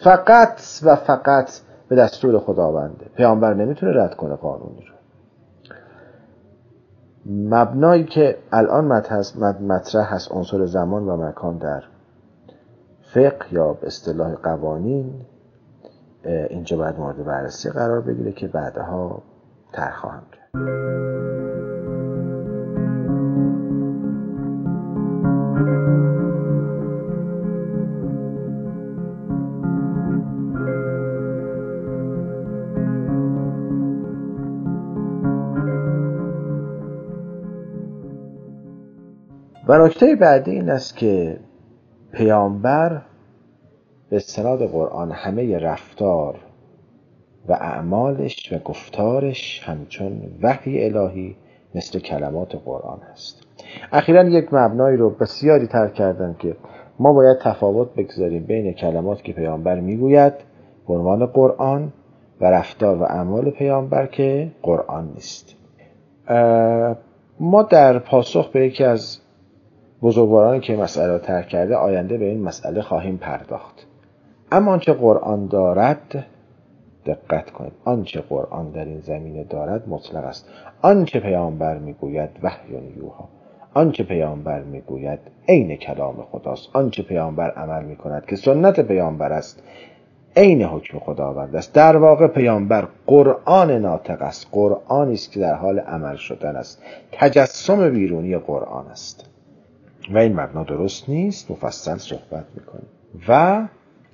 فقط 0.03 0.61
و 0.83 0.97
فقط 0.97 1.51
به 1.89 1.97
دستور 1.97 2.39
خداونده. 2.39 3.07
پیامبر 3.17 3.55
نمی‌تونه 3.55 4.03
رد 4.03 4.15
کنه 4.15 4.35
قانونی 4.35 4.85
رو. 4.87 4.95
مبنایی 7.27 8.05
که 8.05 8.37
الان 8.53 8.85
مطرح 9.61 10.15
هست 10.15 10.33
عنصر 10.33 10.67
زمان 10.67 11.09
و 11.09 11.17
مکان 11.17 11.59
در 11.59 11.83
فقه 13.15 13.53
یا 13.53 13.73
به 13.73 13.87
اصطلاح 13.87 14.35
قوانین 14.35 15.13
اینجا 16.25 16.77
باید 16.77 16.99
مورد 16.99 17.25
بررسی 17.25 17.71
قرار 17.71 18.01
بگیره 18.01 18.33
که 18.33 18.49
بعدها 18.49 19.23
طرح 19.73 19.97
خواهم 19.97 20.23
کرد. 20.33 21.70
و 25.61 25.63
نکته 39.73 40.17
بعدی 40.17 40.51
این 40.51 40.71
است 40.71 40.97
که 40.97 41.41
پیامبر 42.13 43.03
به 44.11 44.17
استناد 44.17 44.71
قرآن 44.71 45.13
همه 45.13 45.59
رفتار 45.59 46.39
و 47.49 47.53
اعمالش 47.53 48.53
و 48.53 48.59
گفتارش 48.59 49.63
همچون 49.65 50.39
وحی 50.43 50.85
الهی 50.85 51.37
مثل 51.75 51.99
کلمات 51.99 52.55
قرآن 52.55 53.01
هست. 53.13 53.50
اخیرا 53.93 54.29
یک 54.29 54.55
مبنایی 54.55 54.97
رو 54.97 55.11
بسیاری 55.11 55.67
ترک 55.67 55.95
کردن 55.95 56.37
که 56.39 56.57
ما 56.99 57.13
باید 57.13 57.39
تفاوت 57.39 57.95
بگذاریم 57.95 58.45
بین 58.45 58.73
کلمات 58.73 59.23
که 59.23 59.33
پیامبر 59.33 59.81
می‌گوید 59.81 60.33
به 60.89 60.95
عنوان 60.95 61.27
قرآن 61.27 61.93
و 62.41 62.45
رفتار 62.45 62.97
و 62.97 63.03
اعمال 63.03 63.51
پیامبر 63.51 64.07
که 64.07 64.51
قرآن 64.63 65.11
نیست. 65.15 65.57
ما 67.41 67.63
در 67.63 67.99
پاسخ 67.99 68.51
به 68.51 68.67
یکی 68.67 68.85
از 68.85 69.19
بزرگوارانی 70.03 70.61
که 70.61 70.77
مسئله 70.77 71.19
ترک 71.19 71.49
کرده 71.49 71.77
آینده 71.77 72.19
به 72.19 72.25
این 72.25 72.43
مسئله 72.43 72.83
خواهیم 72.83 73.17
پرداخت. 73.17 73.87
اما 74.53 74.73
آنچه 74.73 74.93
قرآن 74.93 75.47
دارد 75.47 76.25
دقت 77.07 77.51
کنید 77.51 77.73
آنچه 77.85 78.21
قرآن 78.21 78.71
در 78.71 78.85
این 78.85 79.01
زمینه 79.01 79.45
دارد 79.45 79.89
مطلق 79.89 80.25
است. 80.25 80.49
آنچه 80.83 81.21
پیامبر 81.21 81.79
می‌گوید 81.79 82.31
وحی 82.43 82.75
یوها 82.97 83.29
آنچه 83.75 84.05
پیامبر 84.05 84.63
می‌گوید 84.63 85.19
عین 85.49 85.77
کلام 85.77 86.27
خداست. 86.33 86.77
آنچه 86.77 87.03
پیامبر 87.03 87.51
عمل 87.51 87.85
می‌کند 87.85 88.27
که 88.27 88.37
سنت 88.37 88.81
پیامبر 88.81 89.33
است 89.33 89.63
عین 90.37 90.63
حکم 90.63 90.99
خداوند 90.99 91.57
است. 91.57 91.75
در 91.75 91.97
واقع 91.97 92.27
پیامبر 92.27 92.89
قرآن 93.07 93.71
ناطق 93.71 94.23
است. 94.23 94.49
قرآنی 94.53 95.15
است 95.15 95.33
که 95.33 95.41
در 95.41 95.55
حال 95.55 95.79
عمل 95.79 96.17
شدن 96.17 96.57
است. 96.57 96.83
تجسم 97.13 97.91
بیرونی 97.91 98.37
قرآن 98.37 98.87
است. 98.87 99.31
و 100.11 100.19
این 100.19 100.41
مبنا 100.41 100.65
درست 100.65 101.09
نیست. 101.09 101.51
مفصل 101.51 101.97
صحبت 101.97 102.45
می‌کنیم. 102.55 102.89
و 103.29 103.63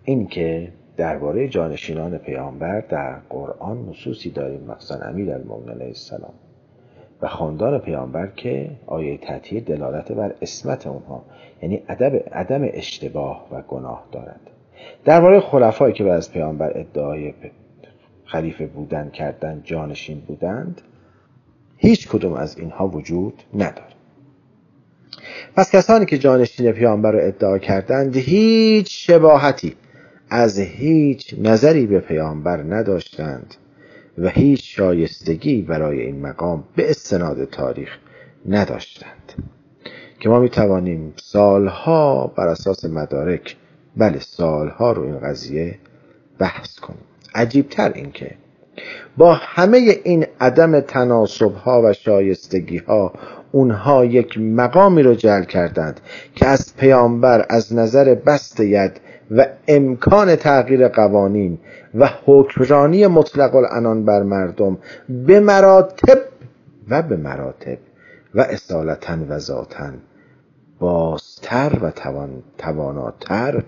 اینکه 0.04 0.72
درباره 0.96 1.48
جانشینان 1.48 2.18
پیامبر 2.18 2.80
در 2.80 3.16
قرآن 3.30 3.88
نصوصی 3.88 4.30
داریم. 4.30 4.60
مخصوصا 4.68 5.04
امیر 5.04 5.34
علیه 5.34 5.86
السلام. 5.86 6.34
و 7.22 7.28
خاندان 7.28 7.78
پیامبر 7.78 8.26
که 8.26 8.70
آیه 8.86 9.18
تطهیر 9.18 9.64
دلالت 9.64 10.12
بر 10.12 10.34
اسمت 10.42 10.86
اونها 10.86 11.24
یعنی 11.62 11.82
عدم 12.32 12.60
اشتباه 12.72 13.48
و 13.52 13.62
گناه 13.62 14.04
دارد 14.12 14.40
درباره 15.04 15.40
خلفایی 15.40 15.94
که 15.94 16.04
بعد 16.04 16.12
از 16.12 16.32
پیامبر 16.32 16.78
ادعای 16.78 17.34
خلیفه 18.24 18.66
بودن 18.66 19.10
کردن 19.10 19.60
جانشین 19.64 20.20
بودند 20.20 20.80
هیچ 21.76 22.08
کدوم 22.08 22.32
از 22.32 22.58
اینها 22.58 22.88
وجود 22.88 23.42
ندارد. 23.54 23.94
پس 25.56 25.70
کسانی 25.70 26.06
که 26.06 26.18
جانشین 26.18 26.72
پیامبر 26.72 27.12
رو 27.12 27.18
ادعا 27.22 27.58
کردند 27.58 28.16
هیچ 28.16 29.06
شباهتی 29.06 29.74
از 30.30 30.58
هیچ 30.58 31.34
نظری 31.38 31.86
به 31.86 32.00
پیامبر 32.00 32.62
نداشتند. 32.62 33.54
و 34.18 34.28
هیچ 34.28 34.76
شایستگی 34.76 35.62
برای 35.62 36.00
این 36.00 36.20
مقام 36.20 36.64
به 36.76 36.90
استناد 36.90 37.44
تاریخ 37.44 37.98
نداشتند. 38.48 39.32
که 40.20 40.28
ما 40.28 40.40
می 40.40 40.48
توانیم 40.48 41.12
سالها 41.16 42.32
بر 42.36 42.48
اساس 42.48 42.84
مدارک 42.84 43.56
بله 43.96 44.18
سالها 44.18 44.92
رو 44.92 45.02
این 45.02 45.18
قضیه 45.18 45.78
بحث 46.38 46.78
کنیم. 46.78 47.00
عجیبتر 47.34 47.92
این 47.92 48.12
که 48.12 48.30
با 49.16 49.34
همه 49.34 49.78
این 50.04 50.26
عدم 50.40 50.80
تناسب 50.80 51.54
ها 51.54 51.82
و 51.84 51.92
شایستگی 51.92 52.78
ها 52.78 53.12
اونها 53.52 54.04
یک 54.04 54.38
مقامی 54.38 55.02
رو 55.02 55.14
جل 55.14 55.44
کردند 55.44 56.00
که 56.34 56.46
از 56.46 56.76
پیامبر 56.76 57.46
از 57.48 57.74
نظر 57.74 58.14
بست 58.14 58.60
ید 58.60 59.00
و 59.30 59.46
امکان 59.68 60.36
تغییر 60.36 60.88
قوانین 60.88 61.58
و 61.94 62.10
حکمرانی 62.24 63.06
مطلق 63.06 63.54
الانان 63.54 64.04
بر 64.04 64.22
مردم 64.22 64.78
به 65.08 65.40
مراتب 65.40 66.18
و 66.88 67.02
به 67.02 67.16
مراتب 67.16 67.78
و 68.34 68.40
اصالتا 68.40 69.16
و 69.28 69.38
ذاتا 69.38 69.90
بازتر 70.78 71.78
و 71.82 71.90
توان 71.90 72.42
تواناتر 72.58 73.62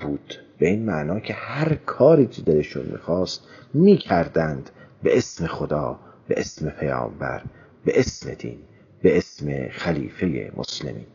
بود. 0.00 0.34
به 0.58 0.68
این 0.68 0.84
معنا 0.84 1.20
که 1.20 1.34
هر 1.34 1.74
کاری 1.74 2.26
که 2.26 2.42
دلشون 2.42 2.86
می‌خواست 2.92 3.40
می‌کردند 3.74 4.70
به 5.02 5.18
اسم 5.18 5.46
خدا 5.46 5.98
به 6.28 6.40
اسم 6.40 6.70
پیامبر 6.70 7.42
به 7.84 8.00
اسم 8.00 8.34
دین 8.34 8.58
به 9.02 9.18
اسم 9.18 9.68
خلیفه 9.68 10.52
مسلمین. 10.56 11.06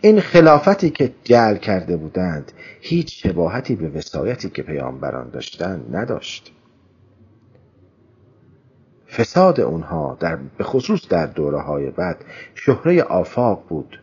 این 0.00 0.20
خلافتی 0.20 0.90
که 0.90 1.12
جعل 1.24 1.56
کرده 1.56 1.96
بودند 1.96 2.52
هیچ 2.80 3.22
شباهتی 3.26 3.76
به 3.76 3.88
وسایتی 3.88 4.50
که 4.50 4.62
پیامبران 4.62 5.30
داشتند 5.30 5.96
نداشت. 5.96 6.52
فساد 9.08 9.60
اونها 9.60 10.16
در 10.20 10.36
به 10.36 10.64
خصوص 10.64 11.08
در 11.08 11.26
دوره 11.26 11.60
های 11.60 11.90
بعد 11.90 12.24
شهره 12.54 13.02
آفاق 13.02 13.64
بود. 13.68 14.02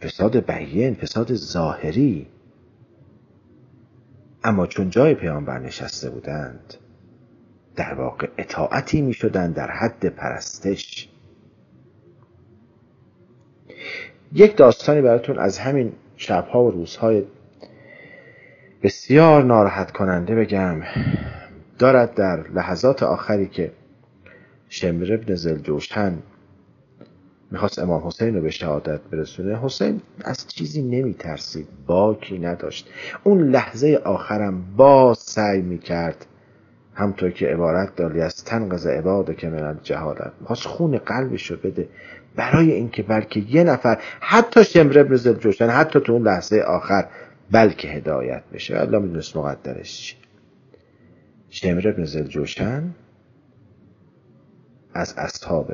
فساد 0.00 0.36
بیین 0.36 0.94
فساد 0.94 1.34
ظاهری. 1.34 2.26
اما 4.44 4.66
چون 4.66 4.90
جای 4.90 5.14
پیامبر 5.14 5.58
نشسته 5.58 6.10
بودند 6.10 6.74
در 7.76 7.94
واقع 7.94 8.28
اطاعتی 8.38 9.00
می 9.00 9.12
شدن 9.12 9.52
در 9.52 9.70
حد 9.70 10.06
پرستش. 10.06 11.08
یک 14.32 14.56
داستانی 14.56 15.00
براتون 15.00 15.38
از 15.38 15.58
همین 15.58 15.92
شبها 16.16 16.64
و 16.64 16.70
روزهای 16.70 17.22
بسیار 18.82 19.42
ناراحت 19.42 19.90
کننده 19.90 20.34
بگم. 20.34 20.82
دارد 21.78 22.14
در 22.14 22.48
لحظات 22.48 23.02
آخری 23.02 23.46
که 23.46 23.72
شمر 24.68 25.12
ابن 25.12 25.34
زلجوشن 25.34 26.18
می‌خواست 27.50 27.78
امام 27.78 28.06
حسین 28.06 28.34
رو 28.34 28.42
به 28.42 28.50
شهادت 28.50 29.00
برسونه 29.00 29.58
حسین 29.62 30.00
از 30.24 30.46
چیزی 30.46 30.82
نمیترسید 30.82 31.68
باکی 31.86 32.38
نداشت. 32.38 32.90
اون 33.24 33.50
لحظه 33.50 34.00
آخرم 34.04 34.64
باز 34.76 35.18
سعی 35.18 35.62
می‌کرد 35.62 36.26
همطور 36.96 37.30
که 37.30 37.46
عبارت 37.46 37.96
داری 37.96 38.20
از 38.20 38.44
تنقض 38.44 38.86
عباده 38.86 39.34
که 39.34 39.48
من 39.48 39.62
الجهالت. 39.62 40.32
می‌خواست 40.40 40.66
خون 40.66 40.98
قلبش 40.98 41.50
رو 41.50 41.56
بده. 41.56 41.88
برای 42.36 42.72
اینکه 42.72 43.02
بلکه 43.02 43.40
یه 43.40 43.64
نفر 43.64 43.98
حتی 44.20 44.64
شمر 44.64 44.98
ابن 44.98 45.16
جوشن 45.16 45.68
حتی 45.68 46.00
تو 46.00 46.12
اون 46.12 46.22
لحظه 46.22 46.58
آخر 46.60 47.08
بلکه 47.50 47.88
هدایت 47.88 48.42
بشه. 48.52 48.80
الله 48.80 48.98
می‌دونست 48.98 49.36
مقدرش 49.36 50.00
چی 50.00 50.16
شمر 51.48 51.88
ابن 51.88 52.04
جوشن 52.04 52.94
از 54.94 55.14
اصحاب 55.18 55.72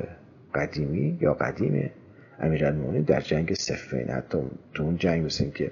قدیمی 0.55 1.19
یا 1.21 1.35
قدیم 1.35 1.91
امیرالمومنین 2.41 3.03
در 3.03 3.21
جنگ 3.21 3.55
سفین 3.55 4.09
حتی 4.09 4.39
تو 4.75 4.83
اون 4.83 4.97
جنگ 4.97 5.25
مثل 5.25 5.51
که 5.51 5.71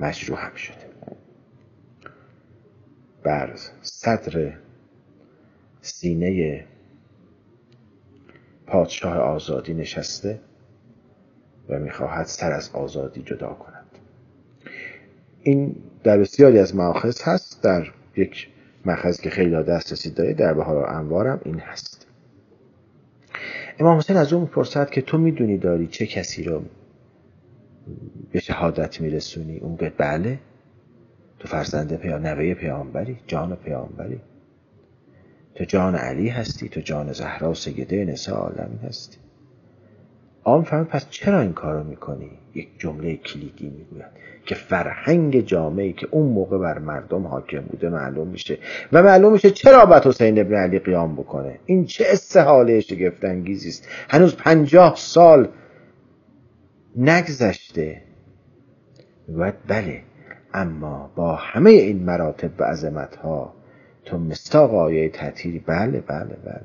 مجروح 0.00 0.46
هم 0.46 0.54
شده. 0.54 0.90
بر 3.22 3.50
صدر 3.82 4.52
سینه 5.80 6.64
پادشاه 8.66 9.16
آزادی 9.16 9.74
نشسته 9.74 10.40
و 11.68 11.78
می‌خواهد 11.78 12.26
سر 12.26 12.52
از 12.52 12.70
آزادی 12.72 13.22
جدا 13.22 13.48
کند. 13.48 13.86
این 15.42 15.76
در 16.04 16.18
بسیاری 16.18 16.58
از 16.58 16.76
ماخذ 16.76 17.22
هست. 17.22 17.62
در 17.62 17.86
یک 18.16 18.48
مخز 18.84 19.20
که 19.20 19.30
خیلی 19.30 19.62
دسترسی 19.62 20.10
داره 20.10 20.34
در 20.34 20.54
بهار 20.54 20.90
انوارم 20.90 21.40
این 21.44 21.58
هست. 21.58 22.06
امام 23.78 23.98
حسین 23.98 24.16
از 24.16 24.32
اون 24.32 24.42
می‌پرسد 24.42 24.90
که 24.90 25.02
تو 25.02 25.18
می‌دونی 25.18 25.58
داری 25.58 25.86
چه 25.86 26.06
کسی 26.06 26.42
رو 26.42 26.62
به 28.32 28.40
شهادت 28.40 29.00
میرسونی؟ 29.00 29.58
اون 29.58 29.76
به 29.76 29.90
بله. 29.90 30.38
تو 31.38 31.48
فرزنده 31.48 31.96
پیام 31.96 32.26
نوه 32.26 32.54
پیامبری 32.54 33.18
جان 33.26 33.56
پیامبری 33.56 34.20
تو 35.60 35.66
جان 35.66 35.94
علی 35.94 36.28
هستی 36.28 36.68
تو 36.68 36.80
جان 36.80 37.12
زهرا 37.12 37.54
سیده 37.54 38.04
نسا 38.04 38.36
عالمی 38.36 38.78
هستی. 38.88 39.16
آن 40.44 40.62
فهم 40.62 40.84
پس 40.84 41.10
چرا 41.10 41.40
این 41.40 41.52
کارو 41.52 41.84
می‌کنی؟ 41.84 42.30
یک 42.54 42.68
جمله 42.78 43.16
کلیدی 43.16 43.68
می‌گوید 43.68 44.06
که 44.46 44.54
فرهنگ 44.54 45.40
جامعی 45.40 45.92
که 45.92 46.08
اون 46.10 46.26
موقع 46.26 46.58
بر 46.58 46.78
مردم 46.78 47.26
حاکم 47.26 47.60
بوده 47.60 47.88
معلوم 47.88 48.28
میشه. 48.28 48.58
و 48.92 49.02
معلوم 49.02 49.32
میشه 49.32 49.50
چرا 49.50 49.84
باید 49.84 50.02
حسین 50.02 50.38
ابن 50.40 50.54
علی 50.54 50.78
قیام 50.78 51.16
بکنه. 51.16 51.58
این 51.66 51.84
چه 51.84 52.04
استحاله 52.08 52.80
شگفت 52.80 53.24
است؟ 53.24 53.88
هنوز 54.08 54.36
پنجاه 54.36 54.94
سال 54.96 55.48
نگذشته. 56.96 58.02
باید 59.28 59.54
بله 59.68 60.02
اما 60.54 61.10
با 61.16 61.34
همه 61.34 61.70
این 61.70 62.02
مراتب 62.02 62.50
و 62.58 62.64
عظمت 62.64 63.16
ها 63.16 63.59
تو 64.04 64.18
مستاق 64.18 64.74
آیه 64.74 65.08
تطهیری 65.08 65.58
بله 65.58 66.00
بله 66.00 66.36
بله. 66.44 66.64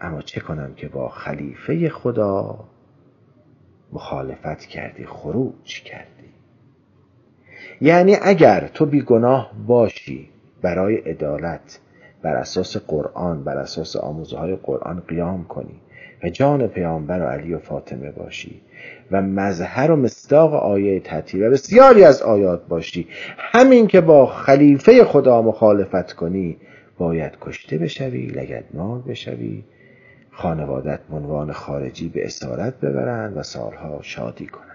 اما 0.00 0.22
چه 0.22 0.40
کنم 0.40 0.74
که 0.74 0.88
با 0.88 1.08
خلیفه 1.08 1.88
خدا 1.88 2.64
مخالفت 3.92 4.60
کردی 4.60 5.06
خروج 5.06 5.82
کردی؟ 5.82 6.30
یعنی 7.80 8.16
اگر 8.22 8.70
تو 8.74 8.86
بیگناه 8.86 9.52
باشی 9.66 10.28
برای 10.62 10.96
عدالت 10.96 11.80
بر 12.22 12.36
اساس 12.36 12.76
قرآن 12.76 13.44
بر 13.44 13.58
اساس 13.58 13.96
آموزه 13.96 14.38
های 14.38 14.56
قرآن 14.56 15.02
قیام 15.08 15.44
کنی 15.44 15.80
و 16.24 16.28
جان 16.28 16.66
پیامبر 16.66 17.20
و 17.20 17.26
علی 17.26 17.54
و 17.54 17.58
فاطمه 17.58 18.10
باشی 18.10 18.62
و 19.10 19.22
مظهر 19.22 19.90
و 19.90 19.96
مصداق 19.96 20.54
آیه 20.54 21.00
تطهیر 21.00 21.48
و 21.48 21.50
بسیاری 21.50 22.04
از 22.04 22.22
آیات 22.22 22.66
باشی. 22.68 23.08
همین 23.38 23.86
که 23.86 24.00
با 24.00 24.26
خلیفه 24.26 25.04
خدا 25.04 25.42
مخالفت 25.42 26.12
کنی 26.12 26.56
باید 26.98 27.32
کشته 27.40 27.78
بشوی 27.78 28.26
لگدمال 28.26 29.02
بشوی. 29.08 29.64
خانوادت 30.30 31.00
منوان 31.10 31.52
خارجی 31.52 32.08
به 32.08 32.26
اسارت 32.26 32.80
ببرند 32.80 33.36
و 33.36 33.42
سالها 33.42 33.98
شادی 34.02 34.46
کنند. 34.46 34.66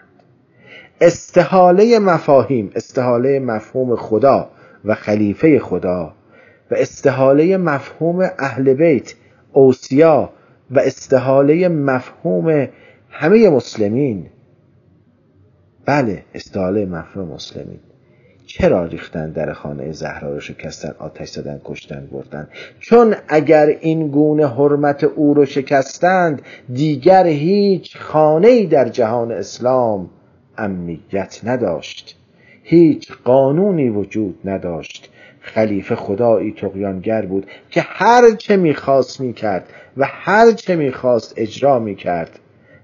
استحاله 1.01 1.99
مفاهیم 1.99 2.71
استحاله 2.75 3.39
مفهوم 3.39 3.95
خدا 3.95 4.49
و 4.85 4.95
خلیفه 4.95 5.59
خدا 5.59 6.13
و 6.71 6.75
استحاله 6.75 7.57
مفهوم 7.57 8.29
اهل 8.39 8.73
بیت 8.73 9.13
اوسیا 9.53 10.29
و 10.71 10.79
استحاله 10.79 11.67
مفهوم 11.67 12.67
همه 13.11 13.49
مسلمین. 13.49 14.25
بله 15.85 16.23
استحاله 16.33 16.85
مفهوم 16.85 17.27
مسلمین. 17.27 17.79
چرا 18.45 18.85
ریختن 18.85 19.31
در 19.31 19.53
خانه 19.53 19.91
زهرا 19.91 20.33
رو 20.33 20.39
شکستن 20.39 20.95
آتش 20.99 21.29
زدن 21.29 21.61
کشتن 21.65 22.07
بردن؟ 22.11 22.47
چون 22.79 23.15
اگر 23.27 23.65
این 23.65 24.07
گونه 24.07 24.47
حرمت 24.47 25.03
او 25.03 25.33
رو 25.33 25.45
شکستند 25.45 26.41
دیگر 26.73 27.27
هیچ 27.27 27.97
خانه 27.97 28.47
ای 28.47 28.65
در 28.65 28.89
جهان 28.89 29.31
اسلام 29.31 30.09
امنیت 30.57 31.41
نداشت. 31.43 32.17
هیچ 32.63 33.11
قانونی 33.23 33.89
وجود 33.89 34.39
نداشت. 34.45 35.09
خلیفه 35.41 35.95
خدایی 35.95 36.51
تقیانگر 36.51 37.25
بود 37.25 37.47
که 37.69 37.81
هر 37.81 38.31
چه 38.31 38.57
می‌خواست 38.57 39.21
می‌کرد 39.21 39.69
و 39.97 40.05
هر 40.09 40.51
چه 40.51 40.75
می‌خواست 40.75 41.33
اجرا 41.37 41.79
می‌کرد. 41.79 42.39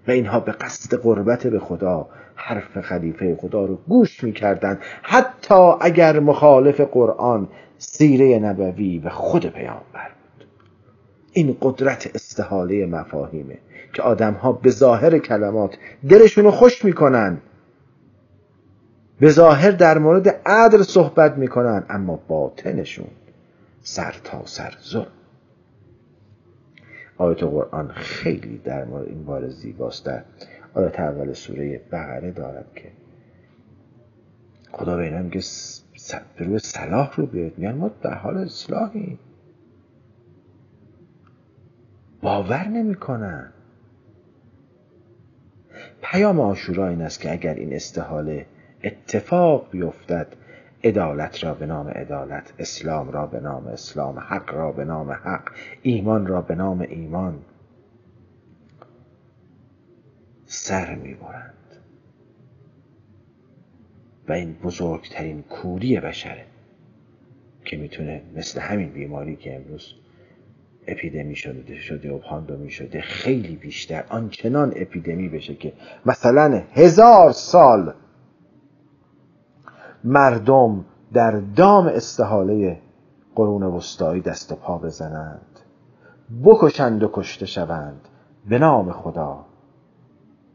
و 0.07 0.11
اینها 0.11 0.39
به 0.39 0.51
قصد 0.51 0.97
قربت 0.97 1.47
به 1.47 1.59
خدا 1.59 2.07
حرف 2.35 2.81
خلیفه 2.81 3.37
خدا 3.41 3.65
رو 3.65 3.75
گوش 3.75 4.23
می‌کردند. 4.23 4.79
حتی 5.01 5.73
اگر 5.81 6.19
مخالف 6.19 6.81
قرآن 6.81 7.47
سیره 7.77 8.39
نبوی 8.39 8.99
و 8.99 9.09
خود 9.09 9.45
پیامبر 9.45 10.09
بود. 10.09 10.47
این 11.33 11.57
قدرت 11.61 12.11
استحاله 12.15 12.85
مفاهیمه 12.85 13.57
که 13.93 14.01
آدم 14.01 14.33
ها 14.33 14.51
به 14.51 14.69
ظاهر 14.69 15.17
کلمات 15.17 15.77
دلشون 16.09 16.43
رو 16.43 16.51
خوش 16.51 16.85
می‌کنن. 16.85 17.37
به 19.19 19.29
ظاهر 19.29 19.71
در 19.71 19.97
مورد 19.97 20.41
عدل 20.45 20.83
صحبت 20.83 21.37
می‌کنن 21.37 21.83
اما 21.89 22.19
باطنشون 22.27 23.07
سر 23.81 24.15
تا 24.23 24.41
سر 24.45 24.73
ظلم. 24.89 25.16
آیت 27.17 27.43
قرآن 27.43 27.87
خیلی 27.87 28.57
در 28.57 28.85
مورد 28.85 29.07
این 29.07 29.25
بار 29.25 29.49
زیباست. 29.49 30.05
در 30.05 30.23
آیت 30.73 30.99
اول 30.99 31.33
سوره 31.33 31.81
بقره 31.91 32.31
دارد 32.31 32.65
که 32.75 32.91
خدا 34.71 34.97
به 34.97 35.03
اینا 35.03 35.21
میگه 35.21 35.41
به 36.37 36.45
روی 36.45 36.59
صلاح 36.59 37.15
رو 37.15 37.25
بیاد 37.25 37.57
میگن 37.57 37.71
ما 37.71 37.91
در 38.01 38.13
حال 38.13 38.37
اصلاحیم. 38.37 39.19
باور 42.21 42.67
نمی‌کنن. 42.67 43.53
پیام 46.01 46.39
آشورا 46.39 46.87
این 46.87 47.01
است 47.01 47.19
که 47.19 47.31
اگر 47.31 47.53
این 47.53 47.73
استحاله 47.73 48.45
اتفاق 48.83 49.71
بیفتد 49.71 50.27
عدالت 50.87 51.43
را 51.43 51.53
به 51.53 51.65
نام 51.65 51.87
عدالت 51.87 52.53
اسلام 52.59 53.11
را 53.11 53.25
به 53.25 53.39
نام 53.39 53.67
اسلام 53.67 54.19
حق 54.19 54.53
را 54.53 54.71
به 54.71 54.85
نام 54.85 55.11
حق 55.11 55.51
ایمان 55.81 56.27
را 56.27 56.41
به 56.41 56.55
نام 56.55 56.81
ایمان 56.81 57.39
سر 60.45 60.95
می‌برند. 60.95 61.53
و 64.27 64.31
این 64.31 64.53
بزرگترین 64.53 65.41
کوری 65.41 65.99
بشره 65.99 66.45
که 67.65 67.77
می‌تونه 67.77 68.21
مثل 68.35 68.59
همین 68.59 68.89
بیماری 68.89 69.35
که 69.35 69.55
امروز 69.55 69.93
اپیدمی 70.87 71.35
شده 71.35 71.75
شده 71.75 72.11
و 72.11 72.17
پاندمی 72.17 72.71
شده 72.71 73.01
خیلی 73.01 73.55
بیشتر 73.55 74.03
آنچنان 74.09 74.73
اپیدمی 74.75 75.29
بشه 75.29 75.55
که 75.55 75.73
مثلا 76.05 76.63
هزار 76.73 77.31
سال 77.31 77.93
مردم 80.03 80.85
در 81.13 81.31
دام 81.31 81.87
استحاله 81.87 82.81
قرون 83.35 83.63
وسطایی 83.63 84.21
دست 84.21 84.51
و 84.51 84.55
پا 84.55 84.77
بزنند. 84.77 85.59
بکشند 86.43 87.03
و 87.03 87.09
کشته 87.13 87.45
شوند 87.45 88.07
به 88.49 88.59
نام 88.59 88.91
خدا 88.91 89.45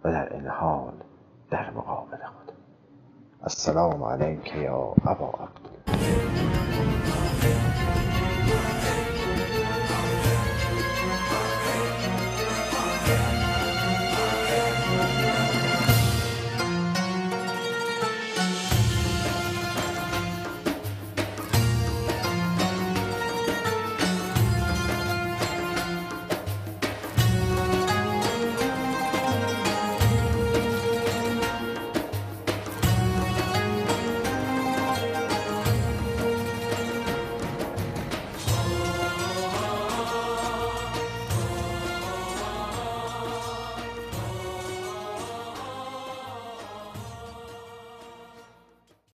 و 0.04 0.10
در 0.10 0.32
این 0.32 0.46
حال 0.46 0.92
در 1.50 1.70
مقابل 1.70 2.16
خدا. 2.16 2.54
السلام 3.42 4.04
علیک 4.04 4.54
یا 4.56 4.94
ابا 5.06 5.32